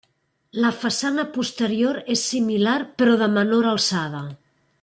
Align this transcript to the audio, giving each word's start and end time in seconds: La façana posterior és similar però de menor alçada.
La 0.63 0.71
façana 0.83 1.25
posterior 1.35 2.01
és 2.15 2.25
similar 2.31 2.77
però 3.03 3.17
de 3.23 3.31
menor 3.39 3.73
alçada. 3.77 4.27